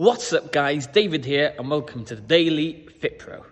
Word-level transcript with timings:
What's 0.00 0.32
up, 0.32 0.50
guys? 0.50 0.86
David 0.86 1.26
here, 1.26 1.54
and 1.58 1.68
welcome 1.68 2.06
to 2.06 2.14
the 2.14 2.22
Daily 2.22 2.88
Fit 3.00 3.18
Pro. 3.18 3.44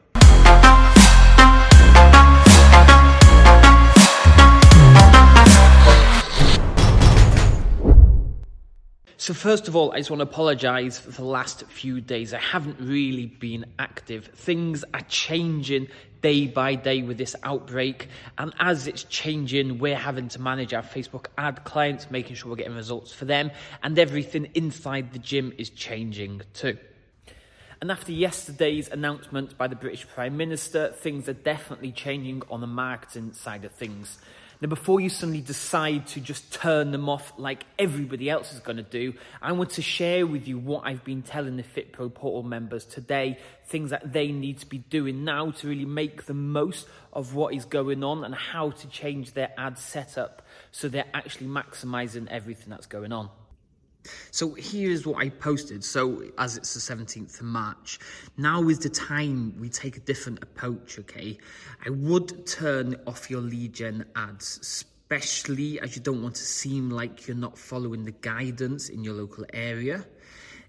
So, 9.29 9.35
first 9.35 9.69
of 9.69 9.77
all, 9.77 9.93
I 9.93 9.99
just 9.99 10.09
want 10.09 10.21
to 10.21 10.22
apologise 10.27 10.99
for 10.99 11.11
the 11.11 11.22
last 11.22 11.65
few 11.65 12.01
days. 12.01 12.33
I 12.33 12.38
haven't 12.38 12.81
really 12.81 13.27
been 13.27 13.67
active. 13.78 14.28
Things 14.28 14.85
are 14.95 15.03
changing 15.03 15.88
day 16.22 16.46
by 16.46 16.77
day 16.77 17.02
with 17.02 17.18
this 17.18 17.36
outbreak, 17.42 18.09
and 18.38 18.54
as 18.59 18.86
it's 18.86 19.04
changing, 19.04 19.80
we're 19.80 19.98
having 19.98 20.28
to 20.28 20.41
manage 20.41 20.72
our 20.72 20.82
Facebook 20.82 21.27
ad 21.36 21.62
clients, 21.64 22.10
making 22.10 22.36
sure 22.36 22.48
we're 22.48 22.56
getting 22.56 22.74
results 22.74 23.12
for 23.12 23.27
them, 23.27 23.50
and 23.82 23.98
everything 23.98 24.48
inside 24.54 25.12
the 25.12 25.18
gym 25.18 25.52
is 25.58 25.68
changing 25.68 26.40
too. 26.54 26.79
And 27.82 27.90
after 27.92 28.12
yesterday's 28.12 28.88
announcement 28.88 29.59
by 29.59 29.68
the 29.68 29.76
British 29.76 30.09
Prime 30.09 30.38
Minister, 30.38 30.88
things 30.88 31.29
are 31.29 31.34
definitely 31.34 31.92
changing 31.92 32.45
on 32.51 32.62
the 32.62 32.66
marketing 32.66 33.34
side 33.34 33.66
of 33.66 33.73
things. 33.73 34.18
Now, 34.60 34.68
before 34.68 35.00
you 35.00 35.08
suddenly 35.08 35.40
decide 35.40 36.08
to 36.08 36.20
just 36.20 36.52
turn 36.52 36.90
them 36.90 37.08
off 37.08 37.32
like 37.36 37.64
everybody 37.78 38.28
else 38.28 38.52
is 38.52 38.58
going 38.58 38.78
to 38.78 38.82
do, 38.82 39.14
I 39.40 39.52
want 39.52 39.70
to 39.70 39.82
share 39.82 40.26
with 40.26 40.48
you 40.48 40.58
what 40.58 40.82
I've 40.84 41.04
been 41.04 41.22
telling 41.22 41.56
the 41.56 41.62
FitPro 41.62 42.12
portal 42.12 42.42
members 42.42 42.84
today, 42.84 43.38
things 43.66 43.90
that 43.90 44.12
they 44.12 44.32
need 44.32 44.58
to 44.58 44.66
be 44.66 44.78
doing 44.78 45.22
now 45.22 45.52
to 45.52 45.68
really 45.68 45.84
make 45.84 46.26
the 46.26 46.34
most 46.34 46.88
of 47.12 47.34
what 47.34 47.54
is 47.54 47.66
going 47.66 48.02
on 48.02 48.24
and 48.24 48.34
how 48.34 48.70
to 48.70 48.88
change 48.88 49.32
their 49.32 49.52
ad 49.56 49.78
setup 49.78 50.42
so 50.72 50.88
they're 50.88 51.04
actually 51.14 51.46
maximizing 51.46 52.26
everything 52.26 52.70
that's 52.70 52.86
going 52.86 53.12
on. 53.12 53.30
So 54.30 54.54
here's 54.54 55.06
what 55.06 55.22
I 55.24 55.28
posted. 55.28 55.84
So 55.84 56.22
as 56.38 56.56
it's 56.56 56.74
the 56.74 56.80
17th 56.94 57.40
of 57.40 57.46
March, 57.46 57.98
now 58.36 58.68
is 58.68 58.78
the 58.78 58.88
time 58.88 59.54
we 59.58 59.68
take 59.68 59.96
a 59.96 60.00
different 60.00 60.42
approach, 60.42 60.98
okay? 60.98 61.38
I 61.84 61.90
would 61.90 62.46
turn 62.46 62.96
off 63.06 63.30
your 63.30 63.40
lead 63.40 63.73
gen 63.73 64.05
ads, 64.17 64.59
especially 64.62 65.81
as 65.81 65.97
you 65.97 66.03
don't 66.03 66.23
want 66.23 66.34
to 66.37 66.45
seem 66.45 66.91
like 66.91 67.27
you're 67.27 67.37
not 67.37 67.56
following 67.56 68.05
the 68.05 68.12
guidance 68.12 68.89
in 68.89 69.05
your 69.05 69.15
local 69.15 69.45
area. 69.53 70.05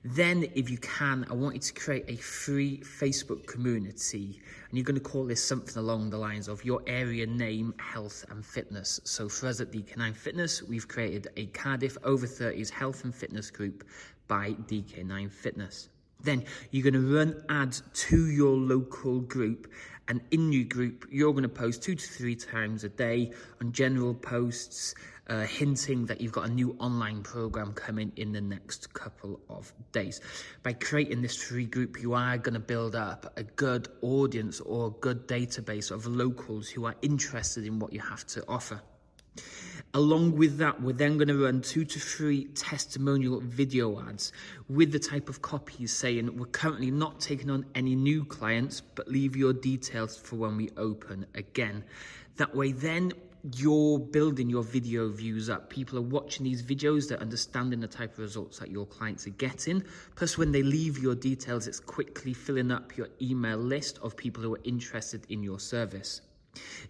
Then, 0.04 0.46
if 0.56 0.70
you 0.70 0.78
can, 0.78 1.26
I 1.30 1.34
want 1.34 1.56
you 1.56 1.62
to 1.62 1.74
create 1.74 2.06
a 2.08 2.16
free 2.16 2.78
Facebook 2.78 3.46
community. 3.48 4.40
And 4.70 4.78
you're 4.78 4.86
going 4.86 4.96
to 4.96 5.02
call 5.02 5.26
this 5.26 5.44
something 5.44 5.76
along 5.76 6.10
the 6.10 6.18
lines 6.18 6.48
of 6.48 6.64
your 6.64 6.82
area 6.88 7.28
name, 7.28 7.74
health 7.80 8.24
and 8.30 8.46
fitness. 8.46 9.02
So 9.04 9.28
for 9.28 9.48
us 9.48 9.60
at 9.60 9.72
DK9 9.74 10.16
Fitness, 10.16 10.64
we've 10.64 10.88
created 10.88 11.28
a 11.36 11.48
Cardiff 11.48 11.98
over 12.06 12.26
30s 12.26 12.70
health 12.70 13.04
and 13.04 13.14
fitness 13.14 13.52
group 13.52 13.84
by 14.30 14.52
DK9 14.68 15.30
Fitness. 15.30 15.90
Then 16.22 16.46
you're 16.72 16.90
going 16.90 17.02
to 17.02 17.16
run 17.16 17.44
ads 17.50 17.84
to 17.94 18.28
your 18.28 18.56
local 18.56 19.20
group. 19.20 19.70
And 20.08 20.22
in 20.32 20.54
your 20.54 20.64
group, 20.64 21.08
you're 21.12 21.34
going 21.34 21.44
to 21.44 21.50
post 21.50 21.84
two 21.84 21.96
to 21.96 22.08
three 22.08 22.36
times 22.36 22.86
a 22.86 22.90
day 22.90 23.34
on 23.62 23.74
general 23.74 24.14
posts, 24.14 24.96
uh, 25.30 25.42
hinting 25.42 26.06
that 26.08 26.20
you've 26.20 26.32
got 26.32 26.48
a 26.48 26.52
new 26.52 26.76
online 26.80 27.22
program 27.22 27.74
coming 27.74 28.12
in 28.16 28.32
the 28.32 28.42
next 28.42 28.94
couple 28.94 29.40
of 29.50 29.72
days. 29.92 30.22
By 30.64 30.74
creating 30.74 31.22
this 31.22 31.42
free 31.42 31.66
group, 31.66 32.02
you 32.02 32.14
are 32.14 32.38
going 32.38 32.56
to 32.56 32.60
build 32.60 32.96
up 32.96 33.34
a 33.38 33.44
good 33.44 33.88
audience 34.02 34.60
or 34.60 34.88
a 34.88 34.92
good 34.92 35.28
database 35.28 35.92
of 35.92 36.06
locals 36.06 36.70
who 36.70 36.86
are 36.86 36.96
interested 37.02 37.66
in 37.66 37.80
what 37.80 37.94
you 37.94 38.00
have 38.00 38.26
to 38.28 38.44
offer. 38.48 38.82
Along 39.94 40.36
with 40.36 40.58
that, 40.60 40.82
we're 40.82 40.94
then 40.94 41.18
going 41.18 41.30
to 41.30 41.44
run 41.46 41.62
two 41.62 41.84
to 41.84 42.00
three 42.00 42.46
testimonial 42.46 43.40
video 43.40 44.00
ads 44.00 44.32
with 44.68 44.92
the 44.92 45.00
type 45.00 45.30
of 45.30 45.42
copies 45.42 45.92
saying 45.92 46.38
we're 46.38 46.46
currently 46.46 46.92
not 46.92 47.20
taking 47.20 47.50
on 47.50 47.66
any 47.74 47.96
new 47.96 48.24
clients, 48.24 48.82
but 48.82 49.08
leave 49.08 49.36
your 49.36 49.52
details 49.52 50.16
for 50.16 50.36
when 50.36 50.58
we 50.58 50.70
open 50.78 51.26
again. 51.34 51.84
That 52.36 52.56
way, 52.56 52.72
then 52.72 53.14
you're 53.56 54.00
building 54.00 54.50
your 54.50 54.64
video 54.64 55.10
views 55.10 55.50
up. 55.50 55.70
People 55.70 55.98
are 55.98 56.04
watching 56.04 56.44
these 56.44 56.62
videos, 56.62 57.08
they're 57.08 57.22
understanding 57.22 57.80
the 57.80 57.88
type 57.88 58.14
of 58.14 58.20
results 58.20 58.60
that 58.60 58.70
your 58.70 58.86
clients 58.86 59.26
are 59.28 59.32
getting. 59.32 59.84
Plus, 60.16 60.38
when 60.38 60.52
they 60.52 60.64
leave 60.64 61.00
your 61.00 61.16
details, 61.16 61.68
it's 61.68 61.80
quickly 61.80 62.34
filling 62.34 62.72
up 62.72 62.98
your 62.98 63.08
email 63.22 63.58
list 63.58 64.00
of 64.02 64.18
people 64.18 64.44
who 64.44 64.56
are 64.56 64.62
interested 64.64 65.26
in 65.30 65.42
your 65.42 65.60
service. 65.60 66.22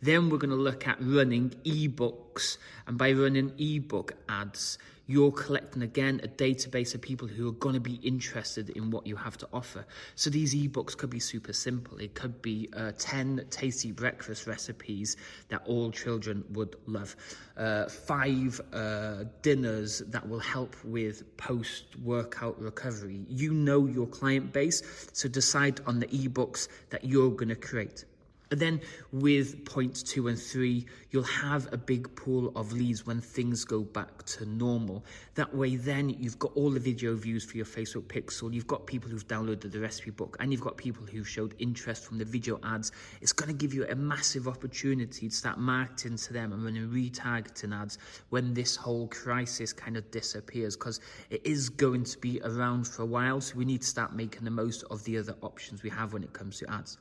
Then 0.02 0.30
we're 0.30 0.38
going 0.38 0.50
to 0.52 0.56
look 0.56 0.88
at 0.88 0.98
running 1.02 1.52
ebooks. 1.66 2.58
And 2.88 2.98
by 2.98 3.12
running 3.12 3.54
ebook 3.58 4.14
ads, 4.28 4.78
you're 5.10 5.32
collecting 5.32 5.82
again 5.82 6.22
a 6.24 6.28
database 6.28 6.94
of 6.94 7.02
people 7.02 7.28
who 7.28 7.50
are 7.50 7.54
going 7.54 7.74
to 7.74 7.82
be 7.82 7.96
interested 7.96 8.70
in 8.70 8.92
what 8.92 9.08
you 9.08 9.16
have 9.16 9.36
to 9.40 9.48
offer. 9.52 9.84
So 10.14 10.30
these 10.30 10.54
ebooks 10.54 10.96
could 10.96 11.10
be 11.10 11.20
super 11.20 11.52
simple. 11.52 11.98
It 11.98 12.14
could 12.14 12.44
be 12.44 12.70
uh, 12.78 12.92
10 12.96 13.48
tasty 13.50 13.92
breakfast 13.92 14.46
recipes 14.46 15.18
that 15.48 15.64
all 15.66 15.90
children 15.90 16.46
would 16.52 16.76
love, 16.86 17.16
uh, 17.58 17.90
five 17.90 18.62
uh, 18.72 19.24
dinners 19.42 20.04
that 20.10 20.30
will 20.30 20.40
help 20.40 20.76
with 20.84 21.36
post 21.38 21.98
workout 22.04 22.62
recovery. 22.62 23.22
You 23.28 23.52
know 23.52 23.88
your 23.88 24.06
client 24.06 24.54
base, 24.54 25.10
so 25.12 25.28
decide 25.28 25.82
on 25.88 26.00
the 26.00 26.08
ebooks 26.08 26.68
that 26.92 27.04
you're 27.04 27.32
going 27.32 27.50
to 27.50 27.56
create. 27.56 28.06
And 28.52 28.60
then 28.60 28.82
with 29.12 29.64
points 29.66 30.02
two 30.02 30.28
and 30.28 30.40
three, 30.40 30.88
you'll 31.12 31.24
have 31.24 31.72
a 31.72 31.78
big 31.78 32.16
pool 32.16 32.52
of 32.56 32.74
leads 32.74 33.06
when 33.06 33.22
things 33.22 33.64
go 33.64 33.82
back 33.82 34.24
to 34.24 34.46
normal. 34.46 35.06
That 35.36 35.54
way, 35.54 35.76
then 35.76 36.10
you've 36.10 36.40
got 36.40 36.54
all 36.56 36.72
the 36.72 36.80
video 36.80 37.16
views 37.16 37.46
for 37.46 37.58
your 37.58 37.68
Facebook 37.68 38.04
pixel, 38.04 38.52
you've 38.52 38.66
got 38.66 38.88
people 38.88 39.10
who've 39.10 39.28
downloaded 39.28 39.72
the 39.72 39.80
recipe 39.80 40.10
book, 40.10 40.36
and 40.40 40.52
you've 40.52 40.62
got 40.62 40.78
people 40.78 41.06
who 41.06 41.24
showed 41.24 41.54
interest 41.60 42.06
from 42.06 42.18
the 42.18 42.26
video 42.26 42.60
ads. 42.64 42.92
It's 43.22 43.34
going 43.34 43.50
to 43.50 43.56
give 43.56 43.74
you 43.74 43.86
a 43.88 43.96
massive 43.96 44.48
opportunity 44.48 45.30
to 45.30 45.36
start 45.36 45.60
marketing 45.60 46.18
to 46.18 46.34
them 46.34 46.52
and 46.52 46.64
running 46.64 46.90
retargeting 46.90 47.80
ads 47.80 48.00
when 48.30 48.56
this 48.56 48.76
whole 48.76 49.08
crisis 49.10 49.74
kind 49.74 49.96
of 49.96 50.10
disappears 50.10 50.76
because 50.76 51.02
it 51.30 51.46
is 51.46 51.70
going 51.70 52.04
to 52.04 52.18
be 52.18 52.42
around 52.44 52.88
for 52.88 53.04
a 53.04 53.06
while. 53.06 53.42
So 53.42 53.58
we 53.58 53.66
need 53.66 53.82
to 53.82 53.88
start 53.88 54.16
making 54.16 54.44
the 54.44 54.52
most 54.52 54.84
of 54.90 55.04
the 55.04 55.20
other 55.20 55.36
options 55.42 55.84
we 55.84 55.90
have 55.92 56.14
when 56.14 56.24
it 56.24 56.34
comes 56.34 56.58
to 56.60 56.72
ads. 56.72 56.98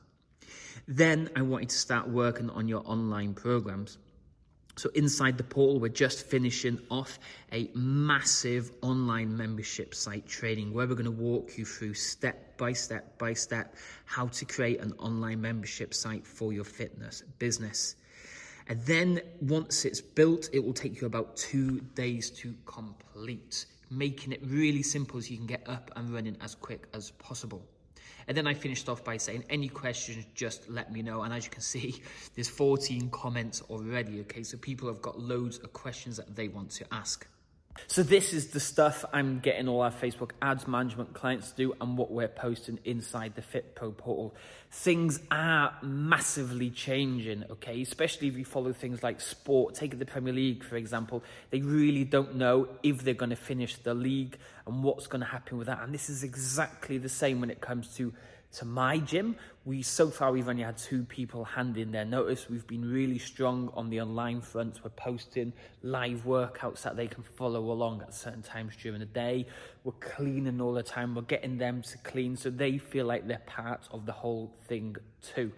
Then 0.87 1.29
I 1.35 1.41
want 1.41 1.63
you 1.63 1.67
to 1.69 1.77
start 1.77 2.09
working 2.09 2.49
on 2.49 2.67
your 2.67 2.81
online 2.85 3.33
programs. 3.33 3.97
So 4.75 4.89
inside 4.95 5.37
the 5.37 5.43
portal, 5.43 5.79
we're 5.79 5.89
just 5.89 6.25
finishing 6.25 6.79
off 6.89 7.19
a 7.51 7.69
massive 7.75 8.71
online 8.81 9.35
membership 9.35 9.93
site 9.93 10.25
training 10.25 10.73
where 10.73 10.87
we're 10.87 10.95
going 10.95 11.03
to 11.03 11.11
walk 11.11 11.57
you 11.57 11.65
through 11.65 11.95
step 11.95 12.57
by 12.57 12.71
step 12.71 13.17
by 13.17 13.33
step 13.33 13.75
how 14.05 14.27
to 14.27 14.45
create 14.45 14.79
an 14.79 14.93
online 14.97 15.41
membership 15.41 15.93
site 15.93 16.25
for 16.25 16.53
your 16.53 16.63
fitness 16.63 17.23
business. 17.39 17.97
And 18.67 18.79
then 18.85 19.19
once 19.41 19.83
it's 19.83 19.99
built, 19.99 20.49
it 20.53 20.63
will 20.63 20.73
take 20.73 21.01
you 21.01 21.07
about 21.07 21.35
two 21.35 21.81
days 21.93 22.29
to 22.31 22.55
complete, 22.65 23.65
making 23.89 24.31
it 24.31 24.39
really 24.45 24.83
simple 24.83 25.21
so 25.21 25.29
you 25.29 25.37
can 25.37 25.47
get 25.47 25.67
up 25.67 25.91
and 25.97 26.09
running 26.09 26.37
as 26.39 26.55
quick 26.55 26.87
as 26.93 27.11
possible. 27.11 27.65
And 28.29 28.37
then 28.37 28.45
I 28.45 28.53
finished 28.53 28.87
off 28.89 29.03
by 29.03 29.17
saying, 29.17 29.43
any 29.49 29.67
questions, 29.67 30.23
just 30.35 30.69
let 30.69 30.93
me 30.93 31.01
know. 31.01 31.23
And 31.23 31.33
as 31.33 31.45
you 31.45 31.49
can 31.49 31.63
see, 31.63 32.03
there's 32.35 32.47
14 32.47 33.09
comments 33.09 33.63
already, 33.71 34.21
okay? 34.21 34.43
So 34.43 34.55
people 34.59 34.87
have 34.87 35.01
got 35.01 35.19
loads 35.19 35.57
of 35.57 35.73
questions 35.73 36.17
that 36.17 36.35
they 36.35 36.47
want 36.47 36.69
to 36.71 36.85
ask. 36.93 37.27
So 37.87 38.03
this 38.03 38.33
is 38.33 38.47
the 38.47 38.59
stuff 38.59 39.05
I'm 39.11 39.39
getting 39.39 39.67
all 39.67 39.81
our 39.81 39.91
Facebook 39.91 40.31
ads 40.41 40.67
management 40.67 41.13
clients 41.13 41.51
to 41.51 41.55
do 41.55 41.73
and 41.81 41.97
what 41.97 42.11
we're 42.11 42.27
posting 42.27 42.79
inside 42.85 43.33
the 43.35 43.41
FitPro 43.41 43.95
portal. 43.95 44.35
Things 44.71 45.19
are 45.31 45.75
massively 45.81 46.69
changing, 46.69 47.45
okay? 47.49 47.81
Especially 47.81 48.27
if 48.27 48.37
you 48.37 48.45
follow 48.45 48.73
things 48.73 49.01
like 49.01 49.19
sport. 49.21 49.75
Take 49.75 49.97
the 49.97 50.05
Premier 50.05 50.33
League, 50.33 50.63
for 50.63 50.75
example. 50.75 51.23
They 51.49 51.61
really 51.61 52.03
don't 52.03 52.35
know 52.35 52.67
if 52.83 53.03
they're 53.03 53.13
going 53.13 53.31
to 53.31 53.35
finish 53.35 53.75
the 53.77 53.93
league 53.93 54.37
and 54.67 54.83
what's 54.83 55.07
going 55.07 55.21
to 55.21 55.27
happen 55.27 55.57
with 55.57 55.67
that. 55.67 55.81
And 55.81 55.93
this 55.93 56.09
is 56.09 56.23
exactly 56.23 56.97
the 56.97 57.09
same 57.09 57.41
when 57.41 57.49
it 57.49 57.61
comes 57.61 57.95
to 57.95 58.13
to 58.53 58.65
my 58.65 58.97
gym. 58.97 59.35
We 59.65 59.81
so 59.83 60.09
far 60.09 60.31
we've 60.31 60.47
only 60.47 60.63
had 60.63 60.77
two 60.77 61.03
people 61.03 61.43
hand 61.43 61.77
in 61.77 61.91
their 61.91 62.05
notice. 62.05 62.49
We've 62.49 62.65
been 62.65 62.91
really 62.91 63.19
strong 63.19 63.71
on 63.75 63.89
the 63.89 64.01
online 64.01 64.41
front. 64.41 64.79
We're 64.83 64.89
posting 64.91 65.53
live 65.83 66.23
workouts 66.25 66.81
that 66.83 66.95
they 66.95 67.07
can 67.07 67.23
follow 67.23 67.71
along 67.71 68.01
at 68.01 68.13
certain 68.13 68.41
times 68.41 68.73
during 68.81 68.99
the 68.99 69.05
day. 69.05 69.45
We're 69.83 69.91
cleaning 69.93 70.59
all 70.61 70.73
the 70.73 70.83
time. 70.83 71.13
We're 71.13 71.21
getting 71.23 71.57
them 71.57 71.81
to 71.83 71.97
clean 71.99 72.35
so 72.35 72.49
they 72.49 72.77
feel 72.77 73.05
like 73.05 73.27
they're 73.27 73.39
part 73.45 73.87
of 73.91 74.05
the 74.05 74.13
whole 74.13 74.55
thing 74.67 74.95
too. 75.21 75.51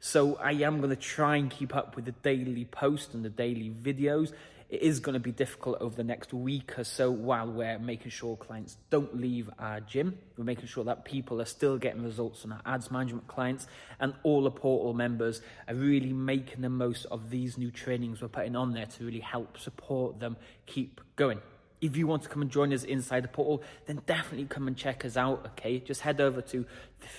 So 0.00 0.36
I 0.36 0.52
am 0.52 0.78
going 0.78 0.90
to 0.90 0.96
try 0.96 1.36
and 1.36 1.50
keep 1.50 1.74
up 1.74 1.96
with 1.96 2.04
the 2.04 2.12
daily 2.12 2.66
post 2.66 3.14
and 3.14 3.24
the 3.24 3.30
daily 3.30 3.70
videos 3.70 4.32
it 4.68 4.82
is 4.82 5.00
going 5.00 5.14
to 5.14 5.20
be 5.20 5.32
difficult 5.32 5.78
over 5.80 5.94
the 5.94 6.04
next 6.04 6.32
week 6.32 6.78
or 6.78 6.84
so 6.84 7.10
while 7.10 7.50
we're 7.50 7.78
making 7.78 8.10
sure 8.10 8.36
clients 8.36 8.76
don't 8.90 9.16
leave 9.16 9.50
our 9.58 9.80
gym. 9.80 10.18
We're 10.36 10.44
making 10.44 10.66
sure 10.66 10.84
that 10.84 11.04
people 11.04 11.40
are 11.40 11.46
still 11.46 11.78
getting 11.78 12.02
results 12.02 12.44
on 12.44 12.52
our 12.52 12.60
ads 12.64 12.90
management 12.90 13.28
clients 13.28 13.66
and 14.00 14.14
all 14.22 14.42
the 14.42 14.50
portal 14.50 14.94
members 14.94 15.42
are 15.68 15.74
really 15.74 16.12
making 16.12 16.62
the 16.62 16.70
most 16.70 17.04
of 17.06 17.30
these 17.30 17.58
new 17.58 17.70
trainings 17.70 18.20
we're 18.22 18.28
putting 18.28 18.56
on 18.56 18.72
there 18.72 18.86
to 18.86 19.04
really 19.04 19.20
help 19.20 19.58
support 19.58 20.20
them 20.20 20.36
keep 20.66 21.00
going. 21.16 21.40
If 21.84 21.98
you 21.98 22.06
want 22.06 22.22
to 22.22 22.30
come 22.30 22.40
and 22.40 22.50
join 22.50 22.72
us 22.72 22.82
inside 22.82 23.24
the 23.24 23.28
portal, 23.28 23.62
then 23.84 24.00
definitely 24.06 24.46
come 24.46 24.66
and 24.66 24.74
check 24.74 25.04
us 25.04 25.18
out, 25.18 25.44
okay? 25.52 25.78
Just 25.78 26.00
head 26.00 26.18
over 26.18 26.40
to 26.40 26.64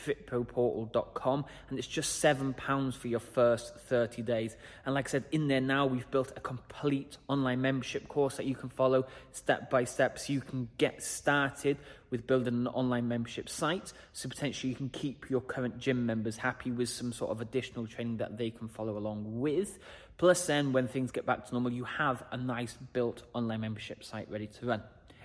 fitproportal.com 0.05 1.45
and 1.69 1.77
it's 1.77 1.87
just 1.87 2.23
£7 2.23 2.95
for 2.95 3.07
your 3.07 3.19
first 3.19 3.75
30 3.75 4.23
days. 4.23 4.57
And 4.83 4.95
like 4.95 5.07
I 5.07 5.11
said, 5.11 5.25
in 5.31 5.47
there 5.47 5.61
now, 5.61 5.85
we've 5.85 6.09
built 6.09 6.33
a 6.35 6.39
complete 6.39 7.17
online 7.27 7.61
membership 7.61 8.07
course 8.07 8.37
that 8.37 8.47
you 8.47 8.55
can 8.55 8.69
follow 8.69 9.05
step 9.33 9.69
by 9.69 9.83
step 9.83 10.17
so 10.17 10.33
you 10.33 10.41
can 10.41 10.67
get 10.79 11.03
started 11.03 11.77
with 12.09 12.25
building 12.25 12.55
an 12.55 12.67
online 12.67 13.07
membership 13.07 13.47
site. 13.47 13.93
So 14.13 14.29
potentially 14.29 14.71
you 14.71 14.75
can 14.75 14.89
keep 14.89 15.29
your 15.29 15.41
current 15.41 15.77
gym 15.77 16.07
members 16.07 16.37
happy 16.37 16.71
with 16.71 16.89
some 16.89 17.13
sort 17.13 17.29
of 17.29 17.39
additional 17.39 17.85
training 17.85 18.17
that 18.17 18.37
they 18.39 18.49
can 18.49 18.67
follow 18.67 18.97
along 18.97 19.39
with. 19.39 19.77
Plus, 20.17 20.45
then 20.45 20.71
when 20.71 20.87
things 20.87 21.11
get 21.11 21.25
back 21.25 21.45
to 21.45 21.51
normal, 21.53 21.71
you 21.71 21.83
have 21.83 22.23
a 22.31 22.37
nice 22.37 22.77
built 22.93 23.23
online 23.33 23.61
membership 23.61 24.03
site 24.03 24.29
ready 24.31 24.47
to 24.47 24.65
run. 24.65 24.81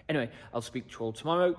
Anyway, 0.09 0.29
I'll 0.53 0.63
speak 0.63 0.89
to 0.89 0.93
you 0.93 0.99
all 1.01 1.13
tomorrow. 1.13 1.57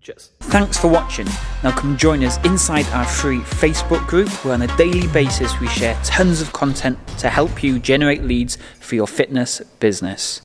Cheers. 0.00 0.32
Thanks 0.40 0.76
for 0.76 0.88
watching. 0.88 1.26
Now 1.62 1.70
come 1.70 1.96
join 1.96 2.24
us 2.24 2.44
inside 2.44 2.86
our 2.86 3.04
free 3.04 3.38
Facebook 3.38 4.04
group 4.08 4.28
where 4.44 4.54
on 4.54 4.62
a 4.62 4.76
daily 4.76 5.06
basis 5.08 5.58
we 5.60 5.68
share 5.68 5.98
tons 6.02 6.40
of 6.40 6.52
content 6.52 6.98
to 7.18 7.30
help 7.30 7.62
you 7.62 7.78
generate 7.78 8.24
leads 8.24 8.58
for 8.80 8.96
your 8.96 9.06
fitness 9.06 9.60
business. 9.78 10.42